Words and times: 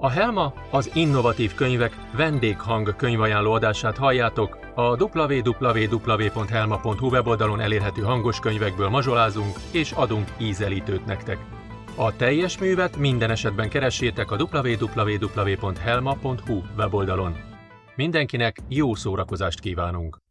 A 0.00 0.10
Helma 0.10 0.52
az 0.70 0.90
innovatív 0.94 1.54
könyvek 1.54 1.96
vendéghang 2.16 2.96
könyvajánló 2.96 3.52
adását 3.52 3.96
halljátok. 3.96 4.58
A 4.74 5.02
www.helma.hu 5.02 7.08
weboldalon 7.08 7.60
elérhető 7.60 8.02
hangos 8.02 8.40
könyvekből 8.40 8.88
mazsolázunk 8.88 9.56
és 9.72 9.92
adunk 9.92 10.28
ízelítőt 10.36 11.06
nektek. 11.06 11.38
A 11.96 12.16
teljes 12.16 12.58
művet 12.58 12.96
minden 12.96 13.30
esetben 13.30 13.68
keressétek 13.68 14.30
a 14.30 14.36
www.helma.hu 14.50 16.62
weboldalon. 16.76 17.36
Mindenkinek 17.96 18.56
jó 18.68 18.94
szórakozást 18.94 19.60
kívánunk! 19.60 20.27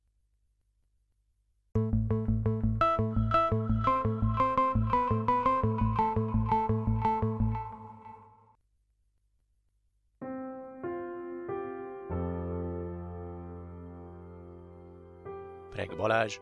Reg 15.77 15.95
Balázs 15.95 16.39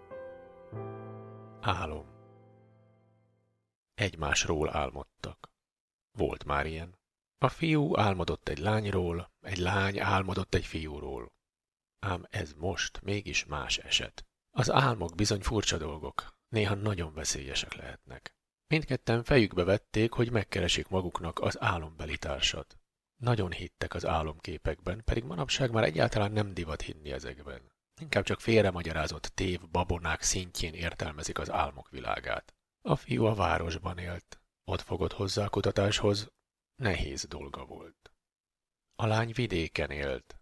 Álom 1.61 2.05
Egymásról 3.93 4.75
álmodtak. 4.75 5.49
Volt 6.11 6.45
már 6.45 6.65
ilyen. 6.65 6.95
A 7.37 7.49
fiú 7.49 7.97
álmodott 7.97 8.49
egy 8.49 8.57
lányról, 8.57 9.31
egy 9.41 9.57
lány 9.57 9.99
álmodott 9.99 10.53
egy 10.53 10.65
fiúról. 10.65 11.31
Ám 11.99 12.25
ez 12.29 12.53
most 12.53 13.01
mégis 13.01 13.45
más 13.45 13.77
eset. 13.77 14.25
Az 14.51 14.71
álmok 14.71 15.15
bizony 15.15 15.41
furcsa 15.41 15.77
dolgok, 15.77 16.37
néha 16.49 16.75
nagyon 16.75 17.13
veszélyesek 17.13 17.73
lehetnek. 17.73 18.35
Mindketten 18.67 19.23
fejükbe 19.23 19.63
vették, 19.63 20.11
hogy 20.11 20.31
megkeresik 20.31 20.87
maguknak 20.87 21.39
az 21.39 21.61
álombeli. 21.61 22.17
Nagyon 23.15 23.51
hittek 23.51 23.93
az 23.93 24.05
álomképekben, 24.05 25.03
pedig 25.03 25.23
manapság 25.23 25.71
már 25.71 25.83
egyáltalán 25.83 26.31
nem 26.31 26.53
divat 26.53 26.81
hinni 26.81 27.11
ezekben. 27.11 27.73
Inkább 28.01 28.23
csak 28.23 28.41
félremagyarázott 28.41 29.25
tév 29.25 29.69
babonák 29.69 30.21
szintjén 30.21 30.73
értelmezik 30.73 31.39
az 31.39 31.51
álmok 31.51 31.89
világát. 31.89 32.53
A 32.81 32.95
fiú 32.95 33.25
a 33.25 33.35
városban 33.35 33.97
élt. 33.97 34.39
Ott 34.63 34.81
fogott 34.81 35.13
hozzá 35.13 35.45
a 35.45 35.49
kutatáshoz. 35.49 36.31
Nehéz 36.75 37.25
dolga 37.25 37.65
volt. 37.65 38.11
A 38.95 39.05
lány 39.05 39.31
vidéken 39.33 39.91
élt. 39.91 40.39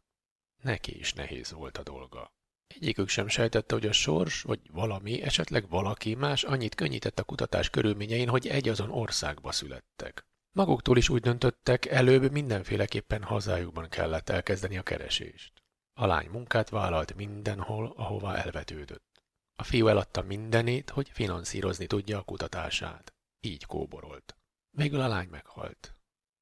Neki 0.63 0.99
is 0.99 1.13
nehéz 1.13 1.51
volt 1.51 1.77
a 1.77 1.83
dolga. 1.83 2.33
Egyikük 2.67 3.09
sem 3.09 3.27
sejtette, 3.27 3.73
hogy 3.73 3.85
a 3.85 3.91
sors, 3.91 4.41
vagy 4.41 4.59
valami, 4.71 5.21
esetleg 5.21 5.69
valaki 5.69 6.15
más 6.15 6.43
annyit 6.43 6.75
könnyített 6.75 7.19
a 7.19 7.23
kutatás 7.23 7.69
körülményein, 7.69 8.29
hogy 8.29 8.47
egy 8.47 8.69
azon 8.69 8.91
országba 8.91 9.51
születtek. 9.51 10.25
Maguktól 10.51 10.97
is 10.97 11.09
úgy 11.09 11.21
döntöttek, 11.21 11.85
előbb 11.85 12.31
mindenféleképpen 12.31 13.23
hazájukban 13.23 13.89
kellett 13.89 14.29
elkezdeni 14.29 14.77
a 14.77 14.83
keresést. 14.83 15.62
A 15.93 16.05
lány 16.05 16.29
munkát 16.29 16.69
vállalt 16.69 17.15
mindenhol, 17.15 17.93
ahová 17.95 18.35
elvetődött. 18.35 19.21
A 19.55 19.63
fiú 19.63 19.87
eladta 19.87 20.21
mindenét, 20.21 20.89
hogy 20.89 21.09
finanszírozni 21.09 21.87
tudja 21.87 22.17
a 22.17 22.23
kutatását. 22.23 23.13
Így 23.39 23.65
kóborolt. 23.65 24.37
Végül 24.77 25.01
a 25.01 25.07
lány 25.07 25.27
meghalt. 25.27 25.95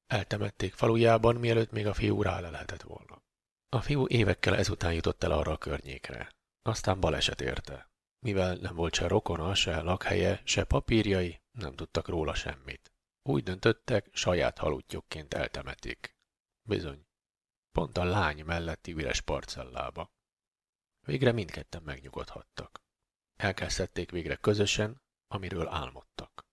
Eltemették 0.06 0.74
falujában, 0.74 1.36
mielőtt 1.36 1.70
még 1.70 1.86
a 1.86 1.94
fiú 1.94 2.22
rá 2.22 2.40
lehetett 2.40 2.82
volna. 2.82 3.22
A 3.68 3.80
fiú 3.80 4.06
évekkel 4.06 4.56
ezután 4.56 4.94
jutott 4.94 5.22
el 5.22 5.30
arra 5.30 5.52
a 5.52 5.58
környékre. 5.58 6.30
Aztán 6.62 7.00
baleset 7.00 7.40
érte. 7.40 7.90
Mivel 8.18 8.54
nem 8.54 8.74
volt 8.74 8.94
se 8.94 9.08
rokona, 9.08 9.54
se 9.54 9.80
lakhelye, 9.80 10.40
se 10.44 10.64
papírjai, 10.64 11.40
nem 11.58 11.74
tudtak 11.74 12.08
róla 12.08 12.34
semmit. 12.34 12.92
Úgy 13.22 13.42
döntöttek, 13.42 14.08
saját 14.12 14.58
halutjukként 14.58 15.34
eltemetik. 15.34 16.16
Bizony, 16.68 17.06
pont 17.72 17.98
a 17.98 18.04
lány 18.04 18.44
melletti 18.44 18.92
üres 18.92 19.20
parcellába. 19.20 20.10
Végre 21.00 21.32
mindketten 21.32 21.82
megnyugodhattak. 21.82 22.82
Elkezdhették 23.36 24.10
végre 24.10 24.36
közösen, 24.36 25.02
amiről 25.28 25.68
álmodtak. 25.68 26.46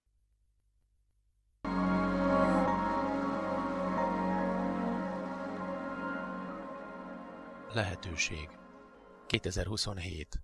Lehetőség 7.74 8.50
2027 9.28 10.42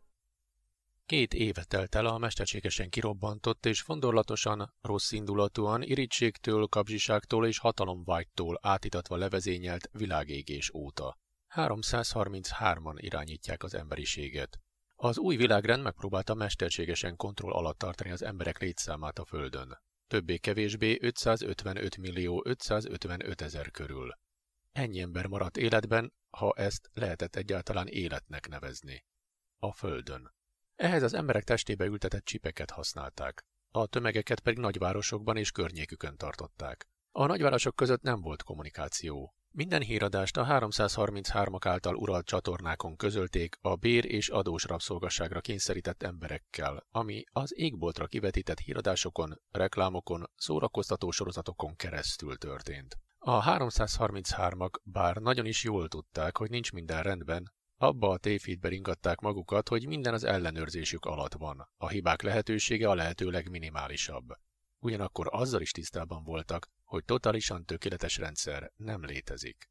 Két 1.05 1.33
éve 1.33 1.63
telt 1.63 1.95
el 1.95 2.05
a 2.05 2.17
mesterségesen 2.17 2.89
kirobbantott 2.89 3.65
és 3.65 3.81
fondorlatosan, 3.81 4.73
rossz 4.81 5.11
indulatúan, 5.11 5.83
irítségtől, 5.83 6.67
kapzsiságtól 6.67 7.47
és 7.47 7.57
hatalomvágytól 7.57 8.59
átitatva 8.61 9.15
levezényelt 9.15 9.89
világégés 9.91 10.73
óta. 10.73 11.17
333-an 11.55 12.95
irányítják 12.95 13.63
az 13.63 13.73
emberiséget. 13.73 14.59
Az 14.95 15.17
új 15.17 15.35
világrend 15.35 15.83
megpróbálta 15.83 16.33
mesterségesen 16.33 17.15
kontroll 17.15 17.51
alatt 17.51 17.77
tartani 17.77 18.11
az 18.11 18.21
emberek 18.21 18.59
létszámát 18.59 19.19
a 19.19 19.25
Földön. 19.25 19.79
Többé-kevésbé 20.07 20.97
555 21.01 21.97
millió 21.97 22.41
555 22.45 23.41
ezer 23.41 23.71
körül. 23.71 24.17
Ennyi 24.71 24.99
ember 24.99 25.25
maradt 25.25 25.57
életben, 25.57 26.13
ha 26.29 26.53
ezt 26.53 26.89
lehetett 26.93 27.35
egyáltalán 27.35 27.87
életnek 27.87 28.47
nevezni. 28.47 29.05
A 29.57 29.73
Földön. 29.73 30.33
Ehhez 30.75 31.03
az 31.03 31.13
emberek 31.13 31.43
testébe 31.43 31.85
ültetett 31.85 32.25
csipeket 32.25 32.71
használták, 32.71 33.45
a 33.71 33.85
tömegeket 33.87 34.39
pedig 34.39 34.59
nagyvárosokban 34.59 35.37
és 35.37 35.51
környékükön 35.51 36.17
tartották. 36.17 36.87
A 37.11 37.25
nagyvárosok 37.25 37.75
között 37.75 38.01
nem 38.01 38.21
volt 38.21 38.43
kommunikáció. 38.43 39.35
Minden 39.51 39.81
híradást 39.81 40.37
a 40.37 40.45
333-ak 40.45 41.61
által 41.61 41.95
uralt 41.95 42.25
csatornákon 42.25 42.95
közölték 42.95 43.57
a 43.61 43.75
bér 43.75 44.05
és 44.05 44.29
adós 44.29 44.63
rabszolgasságra 44.63 45.41
kényszerített 45.41 46.03
emberekkel, 46.03 46.85
ami 46.89 47.23
az 47.31 47.57
égboltra 47.57 48.05
kivetített 48.05 48.59
híradásokon, 48.59 49.41
reklámokon, 49.51 50.23
szórakoztató 50.35 51.11
sorozatokon 51.11 51.75
keresztül 51.75 52.37
történt. 52.37 52.97
A 53.17 53.43
333-ak 53.43 54.71
bár 54.83 55.15
nagyon 55.15 55.45
is 55.45 55.63
jól 55.63 55.87
tudták, 55.87 56.37
hogy 56.37 56.49
nincs 56.49 56.71
minden 56.71 57.03
rendben, 57.03 57.53
abba 57.85 58.09
a 58.09 58.17
tévhitbe 58.17 58.67
ringatták 58.67 59.19
magukat, 59.19 59.69
hogy 59.69 59.87
minden 59.87 60.13
az 60.13 60.23
ellenőrzésük 60.23 61.05
alatt 61.05 61.33
van, 61.33 61.69
a 61.77 61.89
hibák 61.89 62.21
lehetősége 62.21 62.89
a 62.89 62.95
lehető 62.95 63.29
legminimálisabb. 63.29 64.33
Ugyanakkor 64.79 65.27
azzal 65.31 65.61
is 65.61 65.71
tisztában 65.71 66.23
voltak, 66.23 66.67
hogy 66.83 67.05
totálisan 67.05 67.65
tökéletes 67.65 68.17
rendszer 68.17 68.71
nem 68.75 69.05
létezik. 69.05 69.69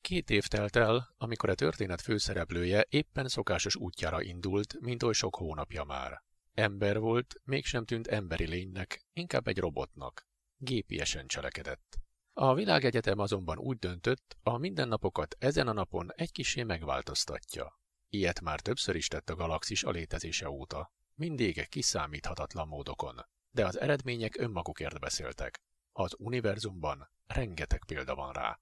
Két 0.00 0.30
év 0.30 0.46
telt 0.46 0.76
el, 0.76 1.14
amikor 1.16 1.48
a 1.48 1.54
történet 1.54 2.00
főszereplője 2.00 2.86
éppen 2.88 3.28
szokásos 3.28 3.76
útjára 3.76 4.22
indult, 4.22 4.80
mint 4.80 5.02
oly 5.02 5.12
sok 5.12 5.36
hónapja 5.36 5.84
már. 5.84 6.22
Ember 6.54 6.98
volt, 6.98 7.34
mégsem 7.44 7.84
tűnt 7.84 8.06
emberi 8.06 8.46
lénynek, 8.46 9.04
inkább 9.12 9.48
egy 9.48 9.58
robotnak. 9.58 10.26
Gépiesen 10.56 11.26
cselekedett. 11.26 11.98
A 12.36 12.54
világegyetem 12.54 13.18
azonban 13.18 13.58
úgy 13.58 13.78
döntött, 13.78 14.36
a 14.42 14.58
mindennapokat 14.58 15.36
ezen 15.38 15.68
a 15.68 15.72
napon 15.72 16.12
egy 16.14 16.32
kisé 16.32 16.62
megváltoztatja. 16.62 17.78
Ilyet 18.08 18.40
már 18.40 18.60
többször 18.60 18.96
is 18.96 19.08
tett 19.08 19.30
a 19.30 19.34
galaxis 19.34 19.84
a 19.84 19.90
létezése 19.90 20.50
óta. 20.50 20.92
Mindig 21.14 21.68
kiszámíthatatlan 21.68 22.68
módokon. 22.68 23.26
De 23.50 23.66
az 23.66 23.80
eredmények 23.80 24.36
önmagukért 24.38 25.00
beszéltek. 25.00 25.60
Az 25.92 26.14
univerzumban 26.18 27.10
rengeteg 27.26 27.84
példa 27.86 28.14
van 28.14 28.32
rá. 28.32 28.60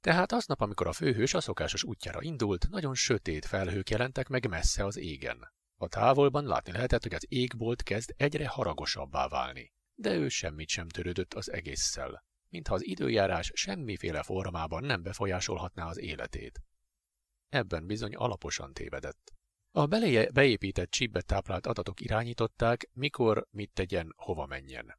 Tehát 0.00 0.32
aznap, 0.32 0.60
amikor 0.60 0.86
a 0.86 0.92
főhős 0.92 1.34
a 1.34 1.40
szokásos 1.40 1.84
útjára 1.84 2.22
indult, 2.22 2.68
nagyon 2.68 2.94
sötét 2.94 3.44
felhők 3.44 3.90
jelentek 3.90 4.28
meg 4.28 4.48
messze 4.48 4.84
az 4.84 4.96
égen. 4.96 5.52
A 5.76 5.88
távolban 5.88 6.44
látni 6.44 6.72
lehetett, 6.72 7.02
hogy 7.02 7.14
az 7.14 7.26
égbolt 7.28 7.82
kezd 7.82 8.14
egyre 8.16 8.48
haragosabbá 8.48 9.28
válni. 9.28 9.72
De 9.94 10.14
ő 10.14 10.28
semmit 10.28 10.68
sem 10.68 10.88
törődött 10.88 11.34
az 11.34 11.52
egésszel 11.52 12.24
mintha 12.54 12.74
az 12.74 12.86
időjárás 12.86 13.50
semmiféle 13.54 14.22
formában 14.22 14.84
nem 14.84 15.02
befolyásolhatná 15.02 15.86
az 15.86 15.98
életét. 15.98 16.62
Ebben 17.48 17.86
bizony 17.86 18.14
alaposan 18.14 18.72
tévedett. 18.72 19.32
A 19.70 19.86
beleje 19.86 20.30
beépített 20.30 20.90
csípbe 20.90 21.20
táplált 21.20 21.66
adatok 21.66 22.00
irányították, 22.00 22.88
mikor, 22.92 23.46
mit 23.50 23.70
tegyen, 23.72 24.12
hova 24.16 24.46
menjen. 24.46 24.98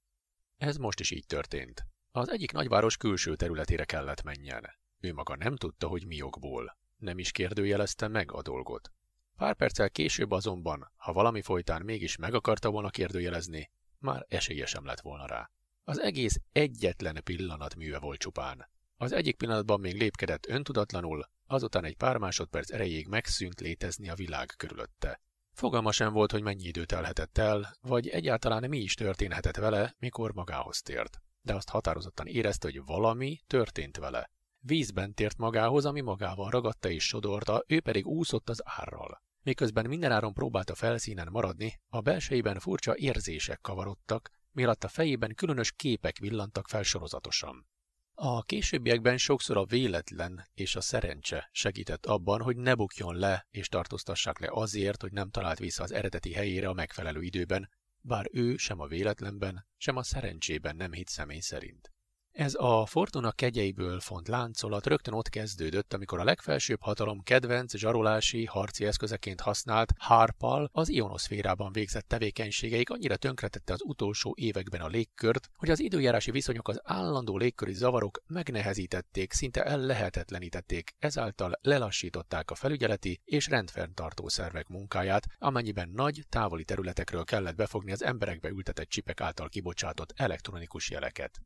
Ez 0.57 0.77
most 0.77 0.99
is 0.99 1.11
így 1.11 1.25
történt. 1.25 1.85
Az 2.11 2.29
egyik 2.29 2.51
nagyváros 2.51 2.97
külső 2.97 3.35
területére 3.35 3.85
kellett 3.85 4.23
menjen. 4.23 4.63
Ő 4.99 5.13
maga 5.13 5.35
nem 5.35 5.55
tudta, 5.55 5.87
hogy 5.87 6.05
mi 6.05 6.21
okból. 6.21 6.77
Nem 6.97 7.19
is 7.19 7.31
kérdőjelezte 7.31 8.07
meg 8.07 8.31
a 8.31 8.41
dolgot. 8.41 8.91
Pár 9.35 9.55
perccel 9.55 9.89
később 9.89 10.31
azonban, 10.31 10.91
ha 10.95 11.13
valami 11.13 11.41
folytán 11.41 11.81
mégis 11.81 12.15
meg 12.15 12.33
akarta 12.33 12.69
volna 12.69 12.89
kérdőjelezni, 12.89 13.71
már 13.97 14.25
esélye 14.27 14.65
sem 14.65 14.85
lett 14.85 15.01
volna 15.01 15.25
rá. 15.25 15.49
Az 15.87 15.99
egész 15.99 16.39
egyetlen 16.51 17.21
pillanat 17.23 17.75
műve 17.75 17.99
volt 17.99 18.19
csupán. 18.19 18.69
Az 18.97 19.11
egyik 19.11 19.35
pillanatban 19.35 19.79
még 19.79 19.99
lépkedett 19.99 20.45
öntudatlanul, 20.45 21.29
azután 21.47 21.83
egy 21.83 21.95
pár 21.95 22.17
másodperc 22.17 22.71
erejéig 22.71 23.07
megszűnt 23.07 23.59
létezni 23.59 24.09
a 24.09 24.15
világ 24.15 24.53
körülötte. 24.57 25.21
Fogalma 25.51 25.91
sem 25.91 26.13
volt, 26.13 26.31
hogy 26.31 26.41
mennyi 26.41 26.63
idő 26.63 26.85
telhetett 26.85 27.37
el, 27.37 27.75
vagy 27.81 28.07
egyáltalán 28.07 28.69
mi 28.69 28.77
is 28.77 28.93
történhetett 28.93 29.55
vele, 29.55 29.95
mikor 29.99 30.33
magához 30.33 30.81
tért. 30.81 31.21
De 31.41 31.55
azt 31.55 31.69
határozottan 31.69 32.27
érezte, 32.27 32.67
hogy 32.71 32.85
valami 32.85 33.39
történt 33.47 33.97
vele. 33.97 34.31
Vízben 34.59 35.13
tért 35.13 35.37
magához, 35.37 35.85
ami 35.85 36.01
magával 36.01 36.49
ragadta 36.49 36.89
és 36.89 37.07
sodorta, 37.07 37.63
ő 37.67 37.81
pedig 37.81 38.07
úszott 38.07 38.49
az 38.49 38.61
árral. 38.63 39.23
Miközben 39.43 39.85
mindenáron 39.87 40.33
próbálta 40.33 40.75
felszínen 40.75 41.27
maradni, 41.31 41.79
a 41.89 42.01
belsejében 42.01 42.59
furcsa 42.59 42.95
érzések 42.95 43.61
kavarodtak, 43.61 44.29
miatt 44.55 44.83
a 44.83 44.87
fejében 44.87 45.35
különös 45.35 45.71
képek 45.71 46.17
villantak 46.17 46.67
fel 46.67 46.83
sorozatosan. 46.83 47.67
A 48.13 48.43
későbbiekben 48.43 49.17
sokszor 49.17 49.57
a 49.57 49.65
véletlen 49.65 50.47
és 50.53 50.75
a 50.75 50.81
szerencse 50.81 51.49
segített 51.51 52.05
abban, 52.05 52.41
hogy 52.41 52.57
ne 52.57 52.75
bukjon 52.75 53.15
le 53.15 53.47
és 53.49 53.67
tartóztassák 53.67 54.39
le 54.39 54.47
azért, 54.51 55.01
hogy 55.01 55.11
nem 55.11 55.29
talált 55.29 55.59
vissza 55.59 55.83
az 55.83 55.91
eredeti 55.91 56.33
helyére 56.33 56.67
a 56.67 56.73
megfelelő 56.73 57.21
időben, 57.21 57.69
bár 58.01 58.29
ő 58.31 58.57
sem 58.57 58.79
a 58.79 58.87
véletlenben, 58.87 59.67
sem 59.77 59.95
a 59.95 60.03
szerencsében 60.03 60.75
nem 60.75 60.91
hitt 60.91 61.07
személy 61.07 61.39
szerint. 61.39 61.94
Ez 62.35 62.53
a 62.57 62.85
Fortuna 62.85 63.31
kegyeiből 63.31 63.99
font 63.99 64.27
láncolat 64.27 64.85
rögtön 64.87 65.13
ott 65.13 65.29
kezdődött, 65.29 65.93
amikor 65.93 66.19
a 66.19 66.23
legfelsőbb 66.23 66.81
hatalom 66.81 67.23
kedvenc 67.23 67.75
zsarolási, 67.75 68.45
harci 68.45 68.85
eszközeként 68.85 69.41
használt 69.41 69.93
Harpal 69.97 70.69
az 70.71 70.89
ionoszférában 70.89 71.71
végzett 71.71 72.07
tevékenységeik 72.07 72.89
annyira 72.89 73.15
tönkretette 73.15 73.73
az 73.73 73.81
utolsó 73.83 74.35
években 74.37 74.81
a 74.81 74.87
légkört, 74.87 75.49
hogy 75.55 75.69
az 75.69 75.79
időjárási 75.79 76.31
viszonyok 76.31 76.67
az 76.67 76.79
állandó 76.83 77.37
légköri 77.37 77.73
zavarok 77.73 78.23
megnehezítették, 78.27 79.33
szinte 79.33 79.63
ellehetetlenítették, 79.63 80.95
ezáltal 80.99 81.51
lelassították 81.61 82.51
a 82.51 82.55
felügyeleti 82.55 83.19
és 83.23 83.47
rendfenntartó 83.47 84.27
szervek 84.27 84.67
munkáját, 84.67 85.25
amennyiben 85.37 85.89
nagy, 85.89 86.23
távoli 86.29 86.63
területekről 86.63 87.23
kellett 87.23 87.55
befogni 87.55 87.91
az 87.91 88.03
emberekbe 88.03 88.49
ültetett 88.49 88.89
csipek 88.89 89.21
által 89.21 89.49
kibocsátott 89.49 90.13
elektronikus 90.15 90.89
jeleket. 90.89 91.41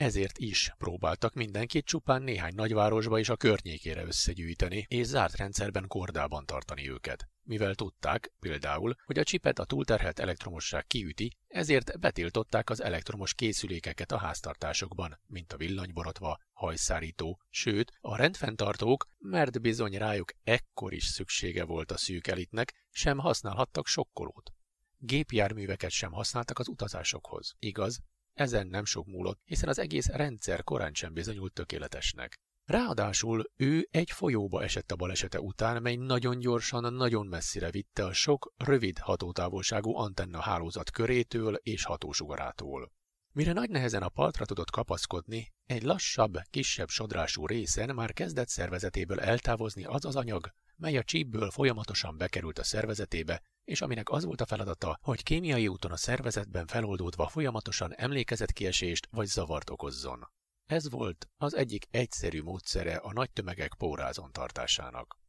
Ezért 0.00 0.38
is 0.38 0.74
próbáltak 0.78 1.34
mindenkit 1.34 1.84
csupán 1.84 2.22
néhány 2.22 2.54
nagyvárosba 2.54 3.18
és 3.18 3.28
a 3.28 3.36
környékére 3.36 4.04
összegyűjteni, 4.04 4.86
és 4.88 5.06
zárt 5.06 5.36
rendszerben 5.36 5.86
kordában 5.86 6.46
tartani 6.46 6.90
őket. 6.90 7.28
Mivel 7.42 7.74
tudták, 7.74 8.32
például, 8.38 8.94
hogy 9.04 9.18
a 9.18 9.24
csipet 9.24 9.58
a 9.58 9.64
túlterhelt 9.64 10.18
elektromosság 10.18 10.86
kiüti, 10.86 11.36
ezért 11.48 11.98
betiltották 11.98 12.70
az 12.70 12.82
elektromos 12.82 13.34
készülékeket 13.34 14.12
a 14.12 14.18
háztartásokban, 14.18 15.20
mint 15.26 15.52
a 15.52 15.56
villanyborotva, 15.56 16.40
hajszárító, 16.52 17.40
sőt, 17.50 17.92
a 18.00 18.16
rendfenntartók, 18.16 19.06
mert 19.18 19.60
bizony 19.60 19.98
rájuk 19.98 20.32
ekkor 20.44 20.92
is 20.92 21.04
szüksége 21.04 21.64
volt 21.64 21.90
a 21.90 21.96
szűk 21.96 22.26
elitnek, 22.26 22.74
sem 22.90 23.18
használhattak 23.18 23.86
sokkolót. 23.86 24.52
Gépjárműveket 24.98 25.90
sem 25.90 26.12
használtak 26.12 26.58
az 26.58 26.68
utazásokhoz. 26.68 27.54
Igaz, 27.58 28.00
ezen 28.40 28.66
nem 28.66 28.84
sok 28.84 29.06
múlott, 29.06 29.40
hiszen 29.44 29.68
az 29.68 29.78
egész 29.78 30.06
rendszer 30.06 30.64
korán 30.64 30.94
sem 30.94 31.12
bizonyult 31.12 31.52
tökéletesnek. 31.52 32.38
Ráadásul 32.64 33.50
ő 33.56 33.88
egy 33.90 34.10
folyóba 34.10 34.62
esett 34.62 34.90
a 34.90 34.96
balesete 34.96 35.40
után, 35.40 35.82
mely 35.82 35.96
nagyon 35.96 36.38
gyorsan, 36.38 36.94
nagyon 36.94 37.26
messzire 37.26 37.70
vitte 37.70 38.04
a 38.04 38.12
sok, 38.12 38.52
rövid 38.56 38.98
hatótávolságú 38.98 39.96
antenna 39.96 40.40
hálózat 40.40 40.90
körétől 40.90 41.54
és 41.54 41.84
hatósugarától. 41.84 42.92
Mire 43.32 43.52
nagy 43.52 43.70
nehezen 43.70 44.02
a 44.02 44.08
partra 44.08 44.44
tudott 44.44 44.70
kapaszkodni, 44.70 45.52
egy 45.66 45.82
lassabb, 45.82 46.38
kisebb 46.50 46.88
sodrású 46.88 47.46
részen 47.46 47.94
már 47.94 48.12
kezdett 48.12 48.48
szervezetéből 48.48 49.20
eltávozni 49.20 49.84
az 49.84 50.04
az 50.04 50.16
anyag, 50.16 50.50
mely 50.80 50.96
a 50.96 51.02
csípből 51.02 51.50
folyamatosan 51.50 52.16
bekerült 52.16 52.58
a 52.58 52.64
szervezetébe, 52.64 53.42
és 53.64 53.80
aminek 53.80 54.10
az 54.10 54.24
volt 54.24 54.40
a 54.40 54.46
feladata, 54.46 54.98
hogy 55.02 55.22
kémiai 55.22 55.68
úton 55.68 55.90
a 55.90 55.96
szervezetben 55.96 56.66
feloldódva 56.66 57.28
folyamatosan 57.28 57.94
emlékezetkiesést 57.94 59.08
vagy 59.10 59.26
zavart 59.26 59.70
okozzon. 59.70 60.28
Ez 60.66 60.90
volt 60.90 61.28
az 61.36 61.54
egyik 61.54 61.86
egyszerű 61.90 62.42
módszere 62.42 62.96
a 62.96 63.12
nagy 63.12 63.30
tömegek 63.30 63.74
pórázon 63.74 64.32
tartásának. 64.32 65.19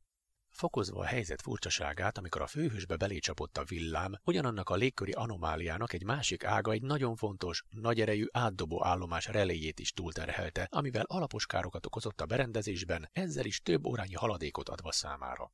Fokozva 0.61 0.99
a 0.99 1.05
helyzet 1.05 1.41
furcsaságát, 1.41 2.17
amikor 2.17 2.41
a 2.41 2.47
főhősbe 2.47 2.95
belécsapott 2.95 3.57
a 3.57 3.63
villám, 3.63 4.13
ugyanannak 4.23 4.69
a 4.69 4.75
légköri 4.75 5.11
anomáliának 5.11 5.93
egy 5.93 6.03
másik 6.03 6.43
ága 6.43 6.71
egy 6.71 6.81
nagyon 6.81 7.15
fontos, 7.15 7.63
nagy 7.69 8.01
erejű 8.01 8.25
átdobó 8.31 8.85
állomás 8.85 9.25
reléjét 9.25 9.79
is 9.79 9.91
túlterhelte, 9.91 10.67
amivel 10.71 11.05
alapos 11.07 11.45
károkat 11.45 11.85
okozott 11.85 12.21
a 12.21 12.25
berendezésben, 12.25 13.09
ezzel 13.11 13.45
is 13.45 13.61
több 13.61 13.85
órányi 13.85 14.13
haladékot 14.13 14.69
adva 14.69 14.91
számára. 14.91 15.51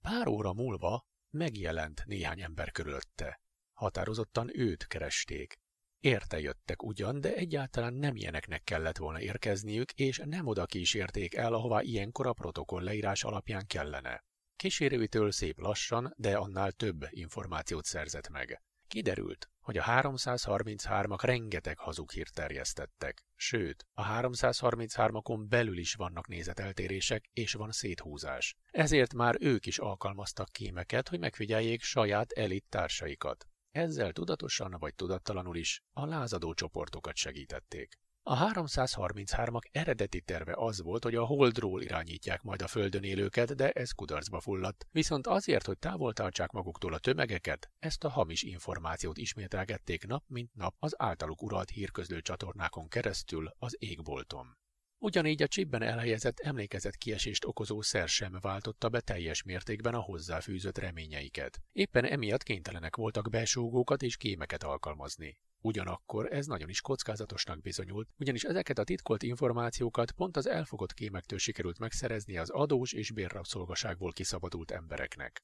Pár 0.00 0.26
óra 0.26 0.52
múlva 0.52 1.04
megjelent 1.30 2.02
néhány 2.04 2.40
ember 2.40 2.70
körülötte. 2.70 3.40
Határozottan 3.72 4.58
őt 4.58 4.86
keresték. 4.86 5.54
Érte 5.98 6.40
jöttek 6.40 6.82
ugyan, 6.82 7.20
de 7.20 7.34
egyáltalán 7.34 7.94
nem 7.94 8.16
ilyeneknek 8.16 8.62
kellett 8.62 8.96
volna 8.96 9.20
érkezniük, 9.20 9.92
és 9.92 10.22
nem 10.24 10.46
oda 10.46 10.66
kísérték 10.66 11.34
el, 11.34 11.52
ahová 11.52 11.82
ilyenkor 11.82 12.26
a 12.26 12.32
protokoll 12.32 12.82
leírás 12.82 13.24
alapján 13.24 13.66
kellene. 13.66 14.26
Kísérőitől 14.58 15.30
szép 15.30 15.58
lassan, 15.58 16.14
de 16.16 16.36
annál 16.36 16.72
több 16.72 17.06
információt 17.10 17.84
szerzett 17.84 18.28
meg. 18.28 18.62
Kiderült, 18.88 19.50
hogy 19.60 19.78
a 19.78 19.82
333-ak 19.82 21.18
rengeteg 21.20 21.78
hazug 21.78 22.10
hírt 22.10 22.34
terjesztettek. 22.34 23.24
Sőt, 23.34 23.86
a 23.92 24.20
333-akon 24.20 25.44
belül 25.48 25.78
is 25.78 25.94
vannak 25.94 26.28
nézeteltérések, 26.28 27.24
és 27.32 27.52
van 27.52 27.72
széthúzás. 27.72 28.56
Ezért 28.70 29.14
már 29.14 29.36
ők 29.40 29.66
is 29.66 29.78
alkalmaztak 29.78 30.48
kémeket, 30.52 31.08
hogy 31.08 31.18
megfigyeljék 31.18 31.82
saját 31.82 32.32
elit 32.32 32.64
társaikat. 32.68 33.46
Ezzel 33.70 34.12
tudatosan 34.12 34.76
vagy 34.78 34.94
tudattalanul 34.94 35.56
is 35.56 35.82
a 35.92 36.06
lázadó 36.06 36.54
csoportokat 36.54 37.16
segítették. 37.16 37.98
A 38.30 38.52
333-ak 38.52 39.62
eredeti 39.72 40.20
terve 40.20 40.52
az 40.56 40.82
volt, 40.82 41.04
hogy 41.04 41.14
a 41.14 41.24
Holdról 41.24 41.82
irányítják 41.82 42.42
majd 42.42 42.62
a 42.62 42.66
Földön 42.66 43.02
élőket, 43.02 43.54
de 43.54 43.70
ez 43.70 43.90
kudarcba 43.90 44.40
fulladt. 44.40 44.86
Viszont 44.90 45.26
azért, 45.26 45.66
hogy 45.66 45.78
távol 45.78 46.12
tartsák 46.12 46.50
maguktól 46.50 46.92
a 46.92 46.98
tömegeket, 46.98 47.70
ezt 47.78 48.04
a 48.04 48.08
hamis 48.08 48.42
információt 48.42 49.18
ismételgették 49.18 50.06
nap 50.06 50.24
mint 50.26 50.54
nap 50.54 50.74
az 50.78 50.94
általuk 50.96 51.42
uralt 51.42 51.70
hírközlő 51.70 52.20
csatornákon 52.20 52.88
keresztül 52.88 53.54
az 53.58 53.76
égbolton. 53.78 54.56
Ugyanígy 54.98 55.42
a 55.42 55.48
csipben 55.48 55.82
elhelyezett 55.82 56.38
emlékezett 56.38 56.96
kiesést 56.96 57.44
okozó 57.44 57.80
szer 57.80 58.08
sem 58.08 58.38
váltotta 58.40 58.88
be 58.88 59.00
teljes 59.00 59.42
mértékben 59.42 59.94
a 59.94 60.00
hozzáfűzött 60.00 60.78
reményeiket. 60.78 61.60
Éppen 61.72 62.04
emiatt 62.04 62.42
kénytelenek 62.42 62.96
voltak 62.96 63.30
besúgókat 63.30 64.02
és 64.02 64.16
kémeket 64.16 64.62
alkalmazni. 64.62 65.38
Ugyanakkor 65.60 66.32
ez 66.32 66.46
nagyon 66.46 66.68
is 66.68 66.80
kockázatosnak 66.80 67.60
bizonyult, 67.60 68.08
ugyanis 68.18 68.44
ezeket 68.44 68.78
a 68.78 68.84
titkolt 68.84 69.22
információkat 69.22 70.10
pont 70.10 70.36
az 70.36 70.46
elfogott 70.46 70.94
kémektől 70.94 71.38
sikerült 71.38 71.78
megszerezni 71.78 72.38
az 72.38 72.50
adós 72.50 72.92
és 72.92 73.12
bérrabszolgaságból 73.12 74.12
kiszabadult 74.12 74.70
embereknek. 74.70 75.42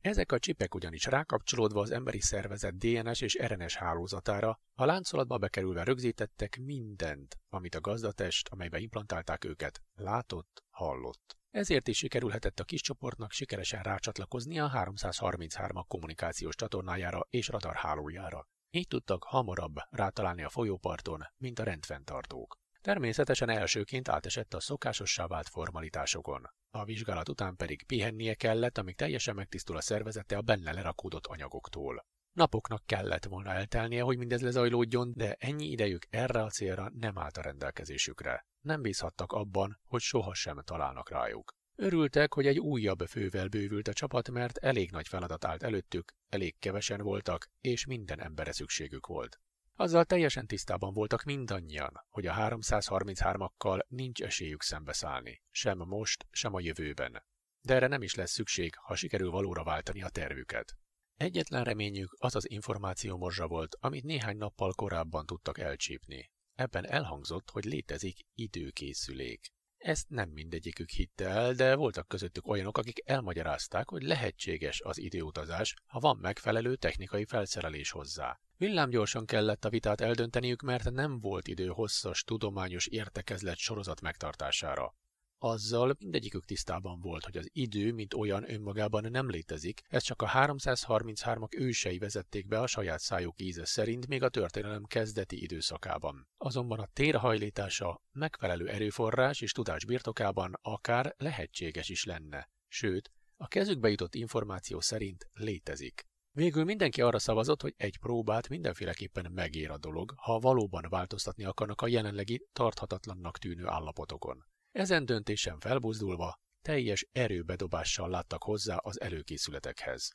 Ezek 0.00 0.32
a 0.32 0.38
csipek 0.38 0.74
ugyanis 0.74 1.04
rákapcsolódva 1.04 1.80
az 1.80 1.90
emberi 1.90 2.20
szervezet 2.20 2.78
DNS 2.78 3.20
és 3.20 3.38
RNS 3.42 3.76
hálózatára, 3.76 4.60
a 4.74 4.84
láncolatba 4.84 5.38
bekerülve 5.38 5.84
rögzítettek 5.84 6.58
mindent, 6.60 7.38
amit 7.48 7.74
a 7.74 7.80
gazdatest, 7.80 8.48
amelybe 8.48 8.78
implantálták 8.78 9.44
őket, 9.44 9.82
látott, 9.94 10.64
hallott. 10.70 11.36
Ezért 11.50 11.88
is 11.88 11.96
sikerülhetett 11.96 12.60
a 12.60 12.64
kis 12.64 12.80
csoportnak 12.80 13.32
sikeresen 13.32 13.82
rácsatlakozni 13.82 14.58
a 14.58 14.70
333-ak 14.74 15.84
kommunikációs 15.88 16.54
csatornájára 16.54 17.26
és 17.30 17.48
radarhálójára. 17.48 18.46
Így 18.74 18.86
tudtak 18.86 19.24
hamarabb 19.24 19.74
rátalálni 19.90 20.42
a 20.42 20.48
folyóparton, 20.48 21.22
mint 21.36 21.58
a 21.58 21.62
rendfenntartók. 21.62 22.58
Természetesen 22.80 23.48
elsőként 23.48 24.08
átesett 24.08 24.54
a 24.54 24.60
szokásossá 24.60 25.26
vált 25.26 25.48
formalitásokon. 25.48 26.42
A 26.70 26.84
vizsgálat 26.84 27.28
után 27.28 27.56
pedig 27.56 27.86
pihennie 27.86 28.34
kellett, 28.34 28.78
amíg 28.78 28.96
teljesen 28.96 29.34
megtisztul 29.34 29.76
a 29.76 29.80
szervezete 29.80 30.36
a 30.36 30.40
benne 30.42 30.72
lerakódott 30.72 31.26
anyagoktól. 31.26 32.04
Napoknak 32.32 32.86
kellett 32.86 33.24
volna 33.24 33.52
eltelnie, 33.52 34.02
hogy 34.02 34.18
mindez 34.18 34.42
lezajlódjon, 34.42 35.12
de 35.16 35.36
ennyi 35.38 35.66
idejük 35.66 36.06
erre 36.10 36.42
a 36.42 36.50
célra 36.50 36.90
nem 36.94 37.18
állt 37.18 37.36
a 37.36 37.42
rendelkezésükre. 37.42 38.46
Nem 38.60 38.82
bízhattak 38.82 39.32
abban, 39.32 39.80
hogy 39.86 40.00
sohasem 40.00 40.62
találnak 40.64 41.10
rájuk. 41.10 41.52
Örültek, 41.74 42.34
hogy 42.34 42.46
egy 42.46 42.58
újabb 42.58 43.00
fővel 43.08 43.48
bővült 43.48 43.88
a 43.88 43.92
csapat, 43.92 44.30
mert 44.30 44.56
elég 44.56 44.90
nagy 44.90 45.08
feladat 45.08 45.44
állt 45.44 45.62
előttük, 45.62 46.12
elég 46.32 46.58
kevesen 46.58 47.00
voltak, 47.00 47.48
és 47.60 47.86
minden 47.86 48.20
embere 48.20 48.52
szükségük 48.52 49.06
volt. 49.06 49.40
Azzal 49.74 50.04
teljesen 50.04 50.46
tisztában 50.46 50.92
voltak 50.94 51.22
mindannyian, 51.22 52.06
hogy 52.08 52.26
a 52.26 52.34
333-akkal 52.34 53.80
nincs 53.88 54.22
esélyük 54.22 54.62
szembeszállni, 54.62 55.42
sem 55.50 55.78
most, 55.78 56.26
sem 56.30 56.54
a 56.54 56.60
jövőben. 56.60 57.24
De 57.60 57.74
erre 57.74 57.86
nem 57.86 58.02
is 58.02 58.14
lesz 58.14 58.32
szükség, 58.32 58.74
ha 58.76 58.94
sikerül 58.94 59.30
valóra 59.30 59.64
váltani 59.64 60.02
a 60.02 60.08
tervüket. 60.08 60.76
Egyetlen 61.16 61.64
reményük 61.64 62.16
az 62.18 62.34
az 62.34 62.50
információ 62.50 63.16
morzsa 63.16 63.46
volt, 63.46 63.76
amit 63.80 64.04
néhány 64.04 64.36
nappal 64.36 64.72
korábban 64.72 65.26
tudtak 65.26 65.58
elcsípni. 65.58 66.30
Ebben 66.54 66.86
elhangzott, 66.86 67.50
hogy 67.50 67.64
létezik 67.64 68.18
időkészülék. 68.34 69.52
Ezt 69.82 70.08
nem 70.08 70.28
mindegyikük 70.28 70.90
hitte 70.90 71.28
el, 71.28 71.52
de 71.52 71.74
voltak 71.74 72.08
közöttük 72.08 72.46
olyanok, 72.46 72.78
akik 72.78 73.02
elmagyarázták, 73.04 73.88
hogy 73.88 74.02
lehetséges 74.02 74.80
az 74.80 74.98
időutazás, 74.98 75.74
ha 75.86 75.98
van 75.98 76.18
megfelelő 76.20 76.76
technikai 76.76 77.24
felszerelés 77.24 77.90
hozzá. 77.90 78.40
Villámgyorsan 78.56 79.26
kellett 79.26 79.64
a 79.64 79.70
vitát 79.70 80.00
eldönteniük, 80.00 80.62
mert 80.62 80.90
nem 80.90 81.20
volt 81.20 81.48
idő 81.48 81.66
hosszas 81.66 82.24
tudományos 82.24 82.86
értekezlet 82.86 83.56
sorozat 83.56 84.00
megtartására. 84.00 84.94
Azzal 85.44 85.96
mindegyikük 85.98 86.44
tisztában 86.44 87.00
volt, 87.00 87.24
hogy 87.24 87.36
az 87.36 87.48
idő, 87.52 87.92
mint 87.92 88.14
olyan 88.14 88.50
önmagában 88.50 89.10
nem 89.10 89.30
létezik, 89.30 89.80
ezt 89.88 90.04
csak 90.04 90.22
a 90.22 90.28
333-ak 90.28 91.56
ősei 91.56 91.98
vezették 91.98 92.46
be 92.46 92.60
a 92.60 92.66
saját 92.66 93.00
szájuk 93.00 93.40
íze 93.40 93.64
szerint 93.64 94.06
még 94.06 94.22
a 94.22 94.28
történelem 94.28 94.84
kezdeti 94.84 95.42
időszakában. 95.42 96.28
Azonban 96.36 96.78
a 96.78 96.88
tér 96.92 97.14
hajlítása 97.14 98.02
megfelelő 98.12 98.68
erőforrás 98.68 99.40
és 99.40 99.52
tudás 99.52 99.84
birtokában 99.84 100.58
akár 100.60 101.14
lehetséges 101.16 101.88
is 101.88 102.04
lenne. 102.04 102.48
Sőt, 102.68 103.10
a 103.36 103.46
kezükbe 103.46 103.88
jutott 103.88 104.14
információ 104.14 104.80
szerint 104.80 105.28
létezik. 105.32 106.06
Végül 106.30 106.64
mindenki 106.64 107.02
arra 107.02 107.18
szavazott, 107.18 107.62
hogy 107.62 107.74
egy 107.76 107.98
próbát 107.98 108.48
mindenféleképpen 108.48 109.32
megér 109.32 109.70
a 109.70 109.78
dolog, 109.78 110.14
ha 110.16 110.38
valóban 110.38 110.86
változtatni 110.88 111.44
akarnak 111.44 111.80
a 111.80 111.88
jelenlegi 111.88 112.46
tarthatatlannak 112.52 113.38
tűnő 113.38 113.66
állapotokon. 113.66 114.50
Ezen 114.72 115.04
döntésen 115.04 115.58
felbuzdulva, 115.58 116.38
teljes 116.62 117.06
erőbedobással 117.12 118.08
láttak 118.08 118.42
hozzá 118.42 118.76
az 118.76 119.00
előkészületekhez. 119.00 120.10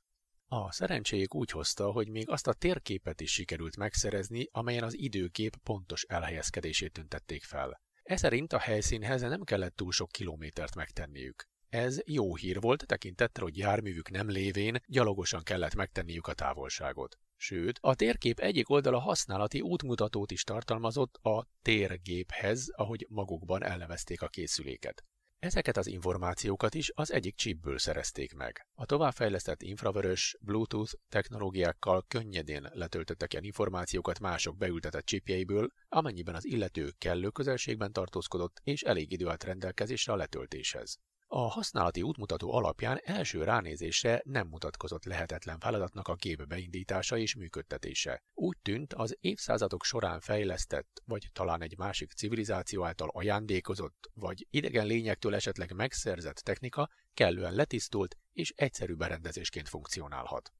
A 0.45 0.71
szerencséjük 0.71 1.35
úgy 1.35 1.51
hozta, 1.51 1.91
hogy 1.91 2.09
még 2.09 2.29
azt 2.29 2.47
a 2.47 2.53
térképet 2.53 3.21
is 3.21 3.31
sikerült 3.31 3.77
megszerezni, 3.77 4.47
amelyen 4.51 4.83
az 4.83 4.97
időkép 4.97 5.55
pontos 5.63 6.03
elhelyezkedését 6.03 6.91
tüntették 6.91 7.43
fel. 7.43 7.81
Ez 8.03 8.19
szerint 8.19 8.53
a 8.53 8.59
helyszínhez 8.59 9.21
nem 9.21 9.43
kellett 9.43 9.75
túl 9.75 9.91
sok 9.91 10.11
kilométert 10.11 10.75
megtenniük. 10.75 11.47
Ez 11.69 11.99
jó 12.05 12.35
hír 12.35 12.59
volt 12.59 12.85
tekintettel, 12.85 13.43
hogy 13.43 13.57
járművük 13.57 14.09
nem 14.09 14.29
lévén 14.29 14.77
gyalogosan 14.85 15.43
kellett 15.43 15.75
megtenniük 15.75 16.27
a 16.27 16.33
távolságot. 16.33 17.17
Sőt, 17.35 17.77
a 17.81 17.95
térkép 17.95 18.39
egyik 18.39 18.69
oldala 18.69 18.99
használati 18.99 19.61
útmutatót 19.61 20.31
is 20.31 20.43
tartalmazott 20.43 21.15
a 21.15 21.47
térgéphez, 21.61 22.67
ahogy 22.75 23.05
magukban 23.09 23.63
elnevezték 23.63 24.21
a 24.21 24.27
készüléket. 24.27 25.03
Ezeket 25.39 25.77
az 25.77 25.87
információkat 25.87 26.73
is 26.73 26.91
az 26.95 27.11
egyik 27.11 27.35
chipből 27.35 27.77
szerezték 27.77 28.33
meg. 28.33 28.67
A 28.73 28.85
továbbfejlesztett 28.85 29.61
infravörös, 29.61 30.37
Bluetooth 30.41 30.93
technológiákkal 31.09 32.05
könnyedén 32.07 32.69
letöltöttek 32.73 33.33
ilyen 33.33 33.45
információkat 33.45 34.19
mások 34.19 34.57
beültetett 34.57 35.05
chipjeiből, 35.05 35.69
amennyiben 35.89 36.35
az 36.35 36.45
illető 36.45 36.91
kellő 36.97 37.29
közelségben 37.29 37.91
tartózkodott 37.91 38.61
és 38.63 38.81
elég 38.81 39.11
idő 39.11 39.27
állt 39.27 39.43
rendelkezésre 39.43 40.13
a 40.13 40.15
letöltéshez. 40.15 40.99
A 41.29 41.49
használati 41.49 42.01
útmutató 42.01 42.53
alapján 42.53 42.99
első 43.03 43.43
ránézésre 43.43 44.21
nem 44.25 44.47
mutatkozott 44.47 45.05
lehetetlen 45.05 45.59
feladatnak 45.59 46.07
a 46.07 46.15
gép 46.15 46.47
beindítása 46.47 47.17
és 47.17 47.35
működtetése. 47.35 48.23
Úgy 48.33 48.57
tűnt, 48.61 48.93
az 48.93 49.17
évszázadok 49.19 49.83
során 49.83 50.19
fejlesztett, 50.19 51.01
vagy 51.05 51.27
talán 51.33 51.61
egy 51.61 51.77
másik 51.77 52.11
civilizáció 52.11 52.85
által 52.85 53.09
ajándékozott, 53.13 54.09
vagy 54.13 54.47
idegen 54.49 54.85
lényektől 54.85 55.35
esetleg 55.35 55.73
megszerzett 55.73 56.35
technika 56.35 56.89
kellően 57.13 57.53
letisztult 57.53 58.17
és 58.31 58.53
egyszerű 58.55 58.93
berendezésként 58.93 59.69
funkcionálhat. 59.69 60.51